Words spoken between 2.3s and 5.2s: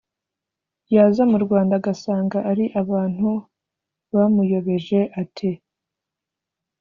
ari abantu bamuyobeje.